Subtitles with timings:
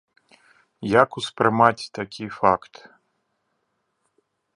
[1.01, 2.73] Як успрымаць такі факт?